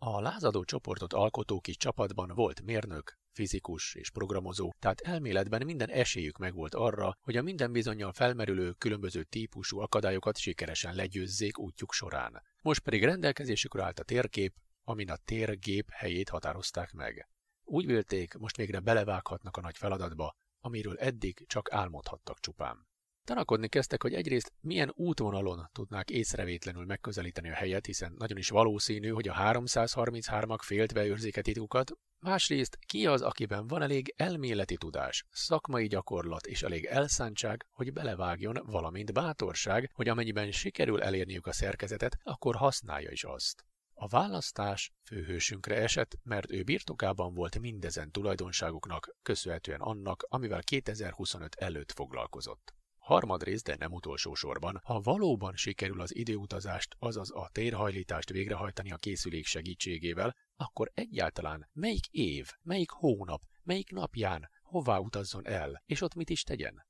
A 0.00 0.20
lázadó 0.20 0.64
csoportot 0.64 1.12
alkotó 1.12 1.60
kis 1.60 1.76
csapatban 1.76 2.32
volt 2.34 2.62
mérnök, 2.62 3.18
fizikus 3.32 3.94
és 3.94 4.10
programozó, 4.10 4.74
tehát 4.78 5.00
elméletben 5.00 5.64
minden 5.64 5.88
esélyük 5.88 6.38
megvolt 6.38 6.74
arra, 6.74 7.16
hogy 7.20 7.36
a 7.36 7.42
minden 7.42 7.72
bizonyal 7.72 8.12
felmerülő 8.12 8.72
különböző 8.72 9.22
típusú 9.22 9.78
akadályokat 9.78 10.36
sikeresen 10.36 10.94
legyőzzék 10.94 11.58
útjuk 11.58 11.92
során. 11.92 12.42
Most 12.62 12.80
pedig 12.80 13.04
rendelkezésükre 13.04 13.82
állt 13.82 13.98
a 13.98 14.04
térkép, 14.04 14.54
amin 14.82 15.10
a 15.10 15.16
térgép 15.16 15.90
helyét 15.90 16.28
határozták 16.28 16.92
meg. 16.92 17.28
Úgy 17.64 17.86
vélték, 17.86 18.34
most 18.34 18.56
végre 18.56 18.80
belevághatnak 18.80 19.56
a 19.56 19.60
nagy 19.60 19.76
feladatba, 19.76 20.36
amiről 20.60 20.98
eddig 20.98 21.44
csak 21.46 21.72
álmodhattak 21.72 22.40
csupán. 22.40 22.87
Tanakodni 23.28 23.68
kezdtek, 23.68 24.02
hogy 24.02 24.14
egyrészt 24.14 24.52
milyen 24.60 24.92
útvonalon 24.94 25.68
tudnák 25.72 26.10
észrevétlenül 26.10 26.84
megközelíteni 26.84 27.50
a 27.50 27.54
helyet, 27.54 27.86
hiszen 27.86 28.14
nagyon 28.18 28.36
is 28.36 28.48
valószínű, 28.48 29.08
hogy 29.08 29.28
a 29.28 29.34
333-ak 29.34 30.58
féltve 30.62 31.06
őrzik 31.06 31.40
titkukat, 31.40 31.92
másrészt 32.18 32.78
ki 32.86 33.06
az, 33.06 33.22
akiben 33.22 33.66
van 33.66 33.82
elég 33.82 34.14
elméleti 34.16 34.76
tudás, 34.76 35.24
szakmai 35.30 35.86
gyakorlat 35.86 36.46
és 36.46 36.62
elég 36.62 36.84
elszántság, 36.84 37.66
hogy 37.72 37.92
belevágjon, 37.92 38.62
valamint 38.66 39.12
bátorság, 39.12 39.90
hogy 39.94 40.08
amennyiben 40.08 40.50
sikerül 40.50 41.02
elérniük 41.02 41.46
a 41.46 41.52
szerkezetet, 41.52 42.18
akkor 42.22 42.54
használja 42.54 43.10
is 43.10 43.24
azt. 43.24 43.64
A 43.94 44.06
választás 44.06 44.92
főhősünkre 45.04 45.76
esett, 45.76 46.18
mert 46.22 46.50
ő 46.50 46.62
birtokában 46.62 47.34
volt 47.34 47.58
mindezen 47.58 48.10
tulajdonságoknak, 48.10 49.16
köszönhetően 49.22 49.80
annak, 49.80 50.26
amivel 50.28 50.62
2025 50.62 51.54
előtt 51.54 51.92
foglalkozott. 51.92 52.76
Harmadrészt, 53.08 53.64
de 53.64 53.76
nem 53.78 53.92
utolsó 53.92 54.34
sorban, 54.34 54.80
ha 54.84 55.00
valóban 55.00 55.56
sikerül 55.56 56.00
az 56.00 56.16
időutazást, 56.16 56.96
azaz 56.98 57.30
a 57.30 57.48
térhajlítást 57.52 58.30
végrehajtani 58.30 58.92
a 58.92 58.96
készülék 58.96 59.46
segítségével, 59.46 60.36
akkor 60.56 60.90
egyáltalán 60.94 61.68
melyik 61.72 62.06
év, 62.06 62.50
melyik 62.62 62.90
hónap, 62.90 63.42
melyik 63.62 63.90
napján, 63.90 64.50
hová 64.62 64.98
utazzon 64.98 65.46
el, 65.46 65.82
és 65.86 66.00
ott 66.00 66.14
mit 66.14 66.30
is 66.30 66.42
tegyen? 66.42 66.86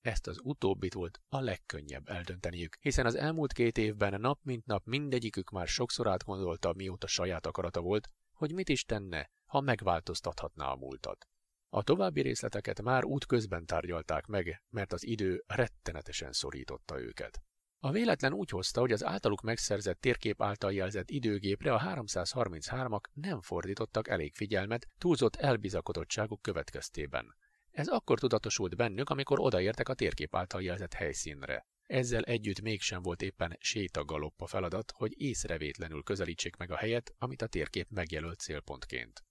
Ezt 0.00 0.26
az 0.26 0.38
utóbbit 0.42 0.94
volt 0.94 1.20
a 1.28 1.40
legkönnyebb 1.40 2.08
eldönteniük, 2.08 2.76
hiszen 2.80 3.06
az 3.06 3.14
elmúlt 3.14 3.52
két 3.52 3.78
évben 3.78 4.20
nap 4.20 4.38
mint 4.42 4.66
nap 4.66 4.84
mindegyikük 4.84 5.50
már 5.50 5.68
sokszor 5.68 6.08
átgondolta, 6.08 6.72
mióta 6.72 7.06
saját 7.06 7.46
akarata 7.46 7.80
volt, 7.80 8.08
hogy 8.32 8.52
mit 8.52 8.68
is 8.68 8.84
tenne, 8.84 9.30
ha 9.44 9.60
megváltoztathatná 9.60 10.66
a 10.66 10.76
múltat. 10.76 11.26
A 11.74 11.82
további 11.82 12.20
részleteket 12.20 12.82
már 12.82 13.04
útközben 13.04 13.66
tárgyalták 13.66 14.26
meg, 14.26 14.62
mert 14.70 14.92
az 14.92 15.06
idő 15.06 15.44
rettenetesen 15.46 16.32
szorította 16.32 17.00
őket. 17.00 17.42
A 17.78 17.90
véletlen 17.90 18.32
úgy 18.32 18.50
hozta, 18.50 18.80
hogy 18.80 18.92
az 18.92 19.04
általuk 19.04 19.40
megszerzett 19.40 20.00
térkép 20.00 20.42
által 20.42 20.72
jelzett 20.72 21.10
időgépre 21.10 21.74
a 21.74 21.80
333-ak 21.80 23.00
nem 23.12 23.40
fordítottak 23.40 24.08
elég 24.08 24.34
figyelmet 24.34 24.86
túlzott 24.98 25.36
elbizakodottságuk 25.36 26.42
következtében. 26.42 27.36
Ez 27.70 27.88
akkor 27.88 28.18
tudatosult 28.18 28.76
bennük, 28.76 29.10
amikor 29.10 29.40
odaértek 29.40 29.88
a 29.88 29.94
térkép 29.94 30.34
által 30.34 30.62
jelzett 30.62 30.92
helyszínre. 30.92 31.66
Ezzel 31.82 32.22
együtt 32.22 32.60
mégsem 32.60 33.02
volt 33.02 33.22
éppen 33.22 33.56
sétagalopp 33.60 34.40
a 34.40 34.46
feladat, 34.46 34.92
hogy 34.96 35.20
észrevétlenül 35.20 36.02
közelítsék 36.02 36.56
meg 36.56 36.70
a 36.70 36.76
helyet, 36.76 37.14
amit 37.18 37.42
a 37.42 37.46
térkép 37.46 37.86
megjelölt 37.90 38.38
célpontként. 38.38 39.24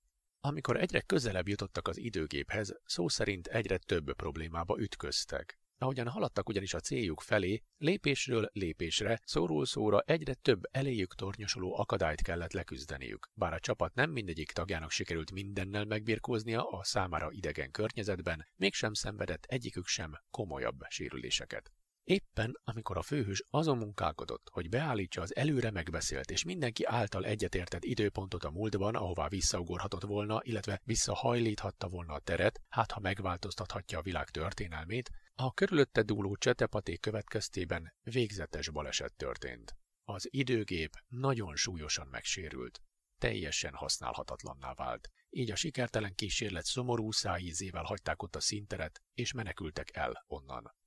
Amikor 0.43 0.77
egyre 0.77 1.01
közelebb 1.01 1.47
jutottak 1.47 1.87
az 1.87 1.97
időgéphez, 1.97 2.73
szó 2.85 3.07
szerint 3.07 3.47
egyre 3.47 3.77
több 3.77 4.13
problémába 4.13 4.79
ütköztek. 4.79 5.59
Ahogyan 5.77 6.07
haladtak 6.07 6.49
ugyanis 6.49 6.73
a 6.73 6.79
céljuk 6.79 7.21
felé, 7.21 7.63
lépésről 7.77 8.49
lépésre, 8.53 9.19
szóról 9.23 9.65
szóra 9.65 9.99
egyre 9.99 10.33
több 10.33 10.61
eléjük 10.71 11.15
tornyosuló 11.15 11.79
akadályt 11.79 12.21
kellett 12.21 12.51
leküzdeniük. 12.51 13.29
Bár 13.33 13.53
a 13.53 13.59
csapat 13.59 13.93
nem 13.93 14.11
mindegyik 14.11 14.51
tagjának 14.51 14.91
sikerült 14.91 15.31
mindennel 15.31 15.85
megbirkóznia 15.85 16.69
a 16.69 16.83
számára 16.83 17.31
idegen 17.31 17.71
környezetben, 17.71 18.47
mégsem 18.55 18.93
szenvedett 18.93 19.45
egyikük 19.45 19.85
sem 19.85 20.11
komolyabb 20.31 20.79
sérüléseket. 20.89 21.71
Éppen, 22.03 22.59
amikor 22.63 22.97
a 22.97 23.01
főhős 23.01 23.43
azon 23.49 23.77
munkálkodott, 23.77 24.47
hogy 24.51 24.69
beállítsa 24.69 25.21
az 25.21 25.35
előre 25.35 25.71
megbeszélt 25.71 26.31
és 26.31 26.43
mindenki 26.43 26.85
által 26.85 27.25
egyetértett 27.25 27.83
időpontot 27.83 28.43
a 28.43 28.51
múltban, 28.51 28.95
ahová 28.95 29.27
visszaugorhatott 29.27 30.03
volna, 30.03 30.39
illetve 30.43 30.81
visszahajlíthatta 30.83 31.87
volna 31.87 32.13
a 32.13 32.19
teret, 32.19 32.61
hát 32.69 32.91
ha 32.91 32.99
megváltoztathatja 32.99 33.99
a 33.99 34.01
világ 34.01 34.29
történelmét, 34.29 35.09
a 35.35 35.53
körülötte 35.53 36.01
dúló 36.01 36.35
csetepaték 36.35 36.99
következtében 36.99 37.93
végzetes 38.03 38.69
baleset 38.69 39.13
történt. 39.15 39.75
Az 40.03 40.27
időgép 40.29 40.91
nagyon 41.07 41.55
súlyosan 41.55 42.07
megsérült. 42.07 42.81
Teljesen 43.17 43.73
használhatatlanná 43.73 44.73
vált. 44.73 45.09
Így 45.29 45.51
a 45.51 45.55
sikertelen 45.55 46.15
kísérlet 46.15 46.65
szomorú 46.65 47.11
szájízével 47.11 47.83
hagyták 47.83 48.23
ott 48.23 48.35
a 48.35 48.39
színteret, 48.39 49.01
és 49.13 49.33
menekültek 49.33 49.95
el 49.95 50.25
onnan. 50.27 50.79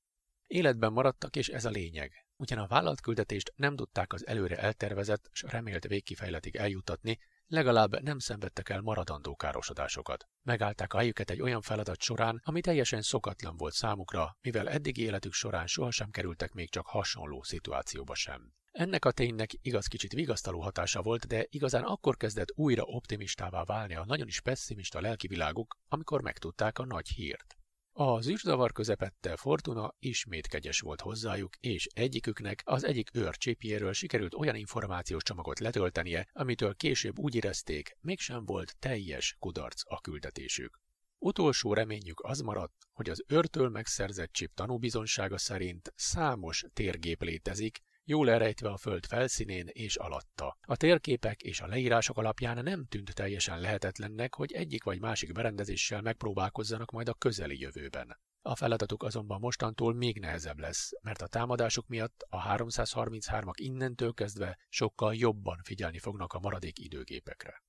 Életben 0.47 0.93
maradtak, 0.93 1.37
és 1.37 1.49
ez 1.49 1.65
a 1.65 1.71
lényeg. 1.71 2.13
Ugyan 2.37 2.59
a 2.59 2.67
vállalatküldetést 2.67 3.53
nem 3.57 3.77
tudták 3.77 4.13
az 4.13 4.27
előre 4.27 4.57
eltervezett 4.57 5.29
s 5.33 5.43
remélt 5.43 5.87
végkifejletig 5.87 6.57
eljutatni, 6.57 7.19
legalább 7.47 8.03
nem 8.03 8.19
szenvedtek 8.19 8.69
el 8.69 8.81
maradandó 8.81 9.37
károsodásokat. 9.37 10.29
Megállták 10.43 10.93
a 10.93 10.99
helyüket 10.99 11.31
egy 11.31 11.41
olyan 11.41 11.61
feladat 11.61 12.01
során, 12.01 12.41
ami 12.45 12.61
teljesen 12.61 13.03
szokatlan 13.03 13.57
volt 13.57 13.75
számukra, 13.75 14.37
mivel 14.41 14.69
eddig 14.69 14.97
életük 14.97 15.33
során 15.33 15.67
sohasem 15.67 16.11
kerültek 16.11 16.53
még 16.53 16.71
csak 16.71 16.87
hasonló 16.87 17.43
szituációba 17.43 18.15
sem. 18.15 18.53
Ennek 18.71 19.05
a 19.05 19.13
ténynek 19.13 19.51
igaz 19.63 19.87
kicsit 19.87 20.13
vigasztaló 20.13 20.61
hatása 20.61 21.03
volt, 21.03 21.27
de 21.27 21.47
igazán 21.49 21.83
akkor 21.83 22.17
kezdett 22.17 22.53
újra 22.55 22.83
optimistává 22.83 23.65
válni 23.65 23.95
a 23.95 24.05
nagyon 24.05 24.27
is 24.27 24.41
pessimista 24.41 25.01
lelkiviláguk, 25.01 25.77
amikor 25.89 26.23
megtudták 26.23 26.79
a 26.79 26.85
nagy 26.85 27.09
hírt. 27.09 27.57
Az 27.97 28.29
űrzavar 28.29 28.73
közepette 28.73 29.37
Fortuna 29.37 29.95
ismét 29.99 30.47
kegyes 30.47 30.81
volt 30.81 31.01
hozzájuk, 31.01 31.57
és 31.57 31.87
egyiküknek 31.87 32.63
az 32.65 32.85
egyik 32.85 33.11
őr 33.13 33.37
csépjéről 33.37 33.93
sikerült 33.93 34.35
olyan 34.35 34.55
információs 34.55 35.23
csomagot 35.23 35.59
letöltenie, 35.59 36.29
amitől 36.33 36.75
később 36.75 37.19
úgy 37.19 37.35
érezték, 37.35 37.97
mégsem 38.01 38.45
volt 38.45 38.77
teljes 38.79 39.37
kudarc 39.39 39.83
a 39.85 40.01
küldetésük. 40.01 40.81
Utolsó 41.19 41.75
reményük 41.75 42.21
az 42.21 42.41
maradt, 42.41 42.89
hogy 42.93 43.11
az 43.11 43.25
őrtől 43.29 43.69
megszerzett 43.69 44.33
csip 44.33 44.55
tanúbizonsága 44.55 45.39
szerint 45.39 45.93
számos 45.97 46.65
térgép 46.73 47.23
létezik, 47.23 47.79
jól 48.05 48.31
elrejtve 48.31 48.69
a 48.69 48.77
föld 48.77 49.07
felszínén 49.07 49.67
és 49.73 49.97
alatta. 49.97 50.59
A 50.61 50.77
térképek 50.77 51.43
és 51.43 51.61
a 51.61 51.67
leírások 51.67 52.19
alapján 52.19 52.63
nem 52.63 52.87
tűnt 52.87 53.15
teljesen 53.15 53.61
lehetetlennek, 53.61 54.35
hogy 54.35 54.53
egyik 54.53 54.85
vagy 54.85 55.01
másik 55.01 55.33
berendezéssel 55.33 56.01
megpróbálkozzanak 56.01 56.91
majd 56.91 57.09
a 57.09 57.15
közeli 57.15 57.61
jövőben. 57.61 58.19
A 58.43 58.57
feladatuk 58.57 59.03
azonban 59.03 59.41
mostantól 59.41 59.95
még 59.95 60.19
nehezebb 60.19 60.59
lesz, 60.59 60.91
mert 61.03 61.23
a 61.23 61.27
támadások 61.27 61.87
miatt 61.87 62.27
a 62.29 62.57
333-ak 62.57 63.55
innentől 63.55 64.13
kezdve 64.13 64.59
sokkal 64.69 65.15
jobban 65.15 65.61
figyelni 65.63 65.99
fognak 65.99 66.33
a 66.33 66.39
maradék 66.39 66.79
időgépekre. 66.79 67.63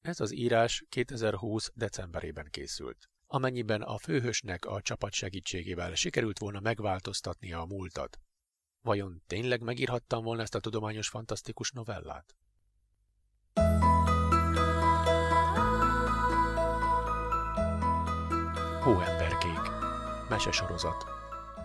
Ez 0.00 0.20
az 0.20 0.34
írás 0.34 0.84
2020. 0.88 1.70
decemberében 1.74 2.48
készült. 2.50 3.10
Amennyiben 3.26 3.82
a 3.82 3.98
főhősnek 3.98 4.64
a 4.64 4.80
csapat 4.80 5.12
segítségével 5.12 5.94
sikerült 5.94 6.38
volna 6.38 6.60
megváltoztatnia 6.60 7.60
a 7.60 7.66
múltat, 7.66 8.18
vajon 8.82 9.22
tényleg 9.26 9.60
megírhattam 9.60 10.24
volna 10.24 10.42
ezt 10.42 10.54
a 10.54 10.60
tudományos 10.60 11.08
fantasztikus 11.08 11.70
novellát? 11.70 12.36
Hóemberkék 18.82 19.70
Mesesorozat 20.28 21.04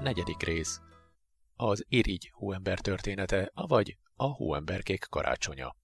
Negyedik 0.01 0.43
rész 0.43 0.79
Az 1.55 1.85
irigy 1.87 2.29
hóember 2.33 2.79
története, 2.79 3.51
avagy 3.53 3.97
a 4.15 4.25
hóemberkék 4.25 5.05
karácsonya. 5.09 5.75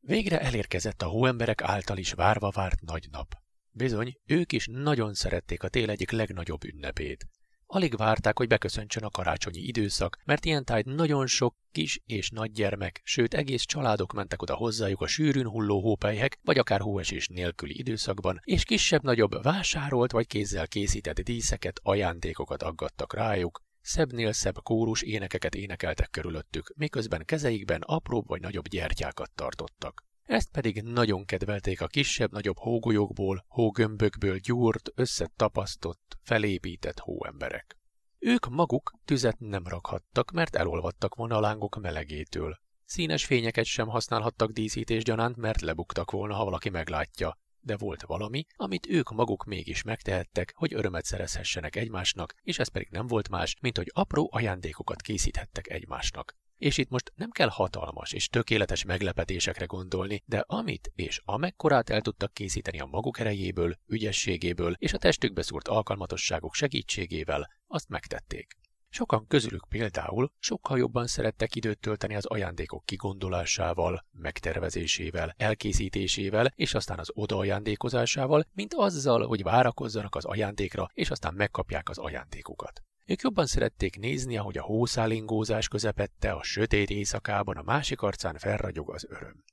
Végre 0.00 0.40
elérkezett 0.40 1.02
a 1.02 1.08
hóemberek 1.08 1.62
által 1.62 1.96
is 1.96 2.12
várva 2.12 2.50
várt 2.50 2.80
nagy 2.80 3.08
nap. 3.10 3.34
Bizony, 3.70 4.18
ők 4.26 4.52
is 4.52 4.66
nagyon 4.70 5.14
szerették 5.14 5.62
a 5.62 5.68
tél 5.68 5.90
egyik 5.90 6.10
legnagyobb 6.10 6.64
ünnepét. 6.64 7.26
Alig 7.72 7.96
várták, 7.96 8.38
hogy 8.38 8.46
beköszöntsön 8.46 9.02
a 9.02 9.10
karácsonyi 9.10 9.60
időszak, 9.60 10.16
mert 10.24 10.44
ilyen 10.44 10.64
tájt 10.64 10.84
nagyon 10.84 11.26
sok 11.26 11.54
kis 11.72 12.00
és 12.06 12.30
nagy 12.30 12.52
gyermek, 12.52 13.00
sőt 13.04 13.34
egész 13.34 13.62
családok 13.62 14.12
mentek 14.12 14.42
oda 14.42 14.54
hozzájuk 14.54 15.00
a 15.00 15.06
sűrűn 15.06 15.48
hulló 15.48 15.80
hópelyhek, 15.80 16.38
vagy 16.42 16.58
akár 16.58 16.80
hóesés 16.80 17.28
nélküli 17.28 17.78
időszakban, 17.78 18.40
és 18.44 18.64
kisebb-nagyobb 18.64 19.42
vásárolt 19.42 20.12
vagy 20.12 20.26
kézzel 20.26 20.68
készített 20.68 21.20
díszeket, 21.20 21.80
ajándékokat 21.82 22.62
aggattak 22.62 23.14
rájuk, 23.14 23.60
szebbnél 23.80 24.32
szebb 24.32 24.62
kórus 24.62 25.02
énekeket 25.02 25.54
énekeltek 25.54 26.10
körülöttük, 26.10 26.72
miközben 26.76 27.24
kezeikben 27.24 27.80
apróbb 27.80 28.26
vagy 28.26 28.40
nagyobb 28.40 28.68
gyertyákat 28.68 29.30
tartottak. 29.34 30.04
Ezt 30.30 30.50
pedig 30.50 30.82
nagyon 30.82 31.24
kedvelték 31.24 31.80
a 31.80 31.86
kisebb-nagyobb 31.86 32.58
hógolyókból, 32.58 33.44
hógömbökből 33.48 34.38
gyúrt, 34.38 34.90
összetapasztott, 34.94 36.18
felépített 36.22 36.98
hóemberek. 36.98 37.76
Ők 38.18 38.48
maguk 38.48 38.92
tüzet 39.04 39.38
nem 39.38 39.66
rakhattak, 39.66 40.30
mert 40.30 40.56
elolvadtak 40.56 41.14
volna 41.14 41.36
a 41.36 41.40
lángok 41.40 41.80
melegétől. 41.80 42.58
Színes 42.84 43.24
fényeket 43.24 43.64
sem 43.64 43.88
használhattak 43.88 44.50
díszítés 44.50 45.02
mert 45.36 45.60
lebuktak 45.60 46.10
volna, 46.10 46.34
ha 46.34 46.44
valaki 46.44 46.68
meglátja. 46.68 47.38
De 47.60 47.76
volt 47.76 48.02
valami, 48.02 48.44
amit 48.56 48.86
ők 48.86 49.10
maguk 49.10 49.44
mégis 49.44 49.82
megtehettek, 49.82 50.52
hogy 50.56 50.74
örömet 50.74 51.04
szerezhessenek 51.04 51.76
egymásnak, 51.76 52.34
és 52.42 52.58
ez 52.58 52.68
pedig 52.68 52.88
nem 52.90 53.06
volt 53.06 53.28
más, 53.28 53.56
mint 53.60 53.76
hogy 53.76 53.90
apró 53.94 54.28
ajándékokat 54.32 55.00
készíthettek 55.00 55.68
egymásnak. 55.68 56.38
És 56.60 56.78
itt 56.78 56.88
most 56.88 57.12
nem 57.16 57.30
kell 57.30 57.48
hatalmas 57.48 58.12
és 58.12 58.28
tökéletes 58.28 58.84
meglepetésekre 58.84 59.64
gondolni, 59.64 60.22
de 60.26 60.44
amit 60.46 60.92
és 60.94 61.20
amekkorát 61.24 61.90
el 61.90 62.00
tudtak 62.00 62.34
készíteni 62.34 62.80
a 62.80 62.86
maguk 62.86 63.18
erejéből, 63.18 63.76
ügyességéből 63.86 64.74
és 64.78 64.92
a 64.92 64.98
testükbe 64.98 65.42
szúrt 65.42 65.68
alkalmatosságok 65.68 66.54
segítségével, 66.54 67.50
azt 67.66 67.88
megtették. 67.88 68.58
Sokan 68.88 69.26
közülük 69.26 69.64
például 69.68 70.32
sokkal 70.38 70.78
jobban 70.78 71.06
szerettek 71.06 71.54
időt 71.54 71.80
tölteni 71.80 72.14
az 72.14 72.26
ajándékok 72.26 72.84
kigondolásával, 72.84 74.06
megtervezésével, 74.12 75.34
elkészítésével 75.36 76.52
és 76.54 76.74
aztán 76.74 76.98
az 76.98 77.10
odaajándékozásával, 77.14 78.44
mint 78.52 78.74
azzal, 78.74 79.26
hogy 79.26 79.42
várakozzanak 79.42 80.14
az 80.14 80.24
ajándékra 80.24 80.90
és 80.94 81.10
aztán 81.10 81.34
megkapják 81.34 81.88
az 81.88 81.98
ajándékukat. 81.98 82.82
Ők 83.10 83.20
jobban 83.20 83.46
szerették 83.46 83.98
nézni, 83.98 84.36
ahogy 84.36 84.58
a 84.58 84.62
hószálingózás 84.62 85.68
közepette 85.68 86.32
a 86.32 86.42
sötét 86.42 86.90
éjszakában 86.90 87.56
a 87.56 87.62
másik 87.62 88.00
arcán 88.00 88.38
felragyog 88.38 88.90
az 88.90 89.06
öröm. 89.08 89.44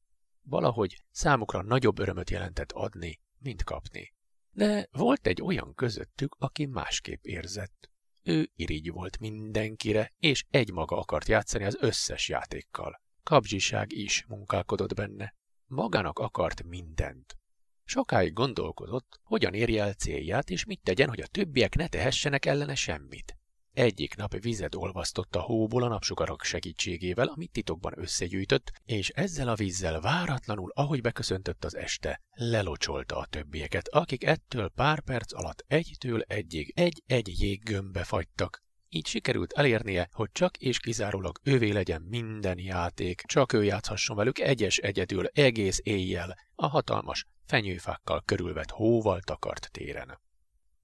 Valahogy 0.42 1.04
számukra 1.12 1.62
nagyobb 1.62 2.00
örömöt 2.00 2.30
jelentett 2.30 2.72
adni, 2.72 3.22
mint 3.38 3.64
kapni. 3.64 4.14
De 4.52 4.88
volt 4.92 5.28
egy 5.28 5.42
olyan 5.42 5.74
közöttük, 5.76 6.36
aki 6.40 6.66
másképp 6.66 7.24
érzett. 7.24 7.90
Ő 8.24 8.50
irigy 8.56 8.92
volt 8.92 9.20
mindenkire, 9.20 10.14
és 10.18 10.46
egymaga 10.50 10.98
akart 10.98 11.28
játszani 11.28 11.64
az 11.64 11.78
összes 11.80 12.30
játékkal. 12.30 13.02
Kapzsiság 13.24 13.92
is 13.92 14.26
munkálkodott 14.28 14.94
benne. 14.94 15.36
Magának 15.66 16.20
akart 16.20 16.64
mindent. 16.64 17.38
Sokáig 17.84 18.34
gondolkodott, 18.34 19.20
hogyan 19.24 19.54
érje 19.54 19.84
el 19.84 19.94
célját, 19.94 20.50
és 20.50 20.66
mit 20.66 20.82
tegyen, 20.84 21.10
hogy 21.10 21.22
a 21.22 21.28
többiek 21.28 21.76
ne 21.76 21.88
tehessenek 21.88 22.46
ellene 22.46 22.76
semmit. 22.76 23.38
Egyik 23.78 24.16
nap 24.16 24.42
vizet 24.42 24.76
olvasztott 24.76 25.36
a 25.36 25.40
hóból 25.40 25.84
a 25.84 25.88
napsugarak 25.88 26.44
segítségével, 26.44 27.28
amit 27.28 27.52
titokban 27.52 27.94
összegyűjtött, 27.96 28.72
és 28.86 29.10
ezzel 29.10 29.48
a 29.48 29.56
vízzel 29.56 30.02
váratlanul, 30.02 30.72
ahogy 30.74 31.02
beköszöntött 31.02 31.66
az 31.66 31.76
este, 31.76 32.22
lelocsolta 32.32 33.18
a 33.18 33.26
többieket, 33.26 33.88
akik 33.88 34.24
ettől 34.24 34.70
pár 34.70 35.00
perc 35.00 35.34
alatt 35.34 35.64
egytől 35.68 36.22
egyig 36.22 36.74
egy-egy 36.76 37.42
jéggömbbe 37.42 38.04
fagytak. 38.04 38.64
Így 38.90 39.08
sikerült 39.08 39.54
elérnie, 39.54 40.10
hogy 40.12 40.30
csak 40.32 40.58
és 40.58 40.80
kizárólag 40.80 41.40
ővé 41.44 41.72
legyen 41.72 42.02
minden 42.02 42.60
játék, 42.60 43.22
csak 43.26 43.54
ő 43.54 43.64
játszhasson 43.64 44.16
velük 44.16 44.40
egyes 44.40 44.78
egyedül 44.78 45.26
egész 45.26 45.80
éjjel, 45.84 46.38
a 46.56 46.68
hatalmas, 46.68 47.26
fenyőfákkal 47.46 48.22
körülvett 48.26 48.70
hóval 48.70 49.20
takart 49.22 49.72
téren. 49.72 50.20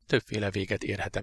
Többféle 0.06 0.50
véget 0.50 0.84
érhet 0.84 1.16
a 1.16 1.22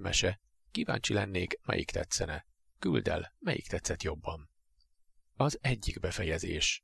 Kíváncsi 0.70 1.12
lennék, 1.12 1.58
melyik 1.62 1.90
tetszene. 1.90 2.46
Küld 2.78 3.08
el, 3.08 3.34
melyik 3.38 3.66
tetszett 3.66 4.02
jobban. 4.02 4.50
Az 5.36 5.58
egyik 5.60 6.00
befejezés. 6.00 6.82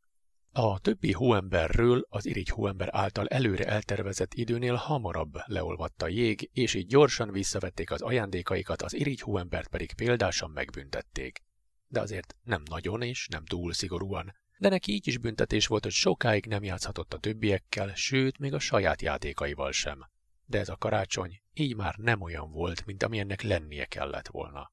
A 0.52 0.78
többi 0.78 1.12
hóemberről 1.12 2.06
az 2.08 2.26
irigy 2.26 2.48
hóember 2.48 2.88
által 2.92 3.26
előre 3.26 3.64
eltervezett 3.64 4.34
időnél 4.34 4.74
hamarabb 4.74 5.34
leolvadt 5.44 6.02
a 6.02 6.08
jég, 6.08 6.50
és 6.52 6.74
így 6.74 6.86
gyorsan 6.86 7.32
visszavették 7.32 7.90
az 7.90 8.00
ajándékaikat, 8.00 8.82
az 8.82 8.94
irigy 8.94 9.20
hóembert 9.20 9.68
pedig 9.68 9.94
példásan 9.94 10.50
megbüntették. 10.50 11.42
De 11.86 12.00
azért 12.00 12.36
nem 12.42 12.62
nagyon 12.70 13.02
és 13.02 13.28
nem 13.30 13.44
túl 13.44 13.72
szigorúan. 13.72 14.34
De 14.58 14.68
neki 14.68 14.92
így 14.92 15.06
is 15.06 15.18
büntetés 15.18 15.66
volt, 15.66 15.82
hogy 15.82 15.92
sokáig 15.92 16.46
nem 16.46 16.64
játszhatott 16.64 17.14
a 17.14 17.18
többiekkel, 17.18 17.94
sőt, 17.94 18.38
még 18.38 18.52
a 18.52 18.58
saját 18.58 19.02
játékaival 19.02 19.72
sem 19.72 20.06
de 20.46 20.58
ez 20.58 20.68
a 20.68 20.76
karácsony 20.76 21.42
így 21.52 21.76
már 21.76 21.96
nem 21.96 22.20
olyan 22.20 22.50
volt, 22.50 22.86
mint 22.86 23.02
amilyennek 23.02 23.42
lennie 23.42 23.84
kellett 23.84 24.26
volna. 24.26 24.72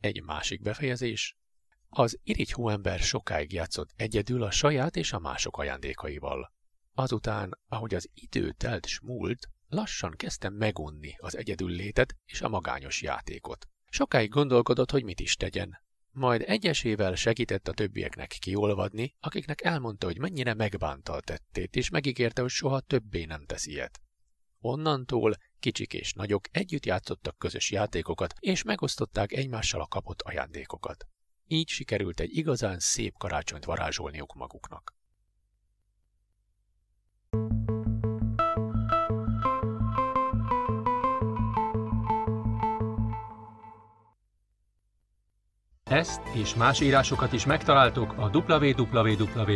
Egy 0.00 0.22
másik 0.22 0.62
befejezés. 0.62 1.36
Az 1.88 2.18
irigy 2.22 2.50
hóember 2.50 2.98
sokáig 2.98 3.52
játszott 3.52 3.90
egyedül 3.96 4.42
a 4.42 4.50
saját 4.50 4.96
és 4.96 5.12
a 5.12 5.18
mások 5.18 5.56
ajándékaival. 5.56 6.52
Azután, 6.94 7.58
ahogy 7.68 7.94
az 7.94 8.08
idő 8.14 8.52
telt 8.52 8.86
s 8.86 9.00
múlt, 9.00 9.48
lassan 9.68 10.14
kezdte 10.16 10.48
megunni 10.48 11.14
az 11.18 11.36
egyedül 11.36 11.70
létet 11.70 12.16
és 12.24 12.40
a 12.40 12.48
magányos 12.48 13.02
játékot. 13.02 13.68
Sokáig 13.88 14.30
gondolkodott, 14.30 14.90
hogy 14.90 15.04
mit 15.04 15.20
is 15.20 15.36
tegyen. 15.36 15.80
Majd 16.10 16.42
egyesével 16.46 17.14
segített 17.14 17.68
a 17.68 17.72
többieknek 17.72 18.36
kiolvadni, 18.40 19.14
akiknek 19.20 19.62
elmondta, 19.62 20.06
hogy 20.06 20.18
mennyire 20.18 20.54
megbánta 20.54 21.12
a 21.12 21.20
tettét, 21.20 21.76
és 21.76 21.88
megígérte, 21.88 22.40
hogy 22.40 22.50
soha 22.50 22.80
többé 22.80 23.24
nem 23.24 23.46
tesz 23.46 23.66
ilyet. 23.66 24.01
Onnantól 24.64 25.34
kicsik 25.60 25.92
és 25.92 26.12
nagyok 26.12 26.44
együtt 26.50 26.86
játszottak 26.86 27.38
közös 27.38 27.70
játékokat, 27.70 28.34
és 28.38 28.62
megosztották 28.62 29.32
egymással 29.32 29.80
a 29.80 29.86
kapott 29.86 30.22
ajándékokat. 30.22 31.06
Így 31.46 31.68
sikerült 31.68 32.20
egy 32.20 32.36
igazán 32.36 32.78
szép 32.78 33.14
karácsonyt 33.18 33.64
varázsolniuk 33.64 34.34
maguknak. 34.34 34.94
Ezt 45.84 46.20
és 46.34 46.54
más 46.54 46.80
írásokat 46.80 47.32
is 47.32 47.46
megtaláltok 47.46 48.12
a 48.12 48.30
www.helma.hu 48.36 49.54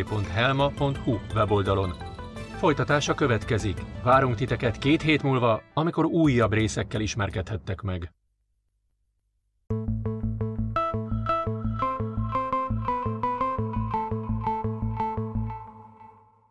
weboldalon. 1.34 2.15
Folytatása 2.56 3.14
következik. 3.14 3.82
Várunk 4.02 4.34
titeket 4.34 4.78
két 4.78 5.02
hét 5.02 5.22
múlva, 5.22 5.62
amikor 5.74 6.04
újabb 6.04 6.52
részekkel 6.52 7.00
ismerkedhettek 7.00 7.80
meg. 7.80 8.15